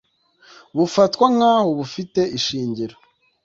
[0.75, 2.95] Bufatwa nkaho bufite ishingiro